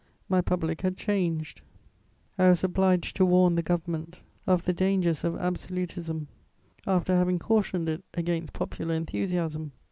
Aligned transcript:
My 0.27 0.41
public 0.41 0.81
had 0.81 0.97
changed. 0.97 1.61
I 2.35 2.49
was 2.49 2.63
obliged 2.63 3.15
to 3.17 3.23
warn 3.27 3.53
the 3.53 3.61
Government 3.61 4.19
of 4.47 4.65
the 4.65 4.73
dangers 4.73 5.23
of 5.23 5.37
absolutism, 5.37 6.27
after 6.87 7.15
having 7.15 7.37
cautioned 7.37 7.87
it 7.87 8.03
against 8.15 8.51
popular 8.51 8.95
enthusiasm. 8.95 9.73